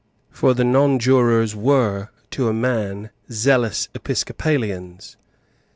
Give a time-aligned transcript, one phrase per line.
[0.31, 5.15] For the nonjurors were, to a man, zealous Episcopalians.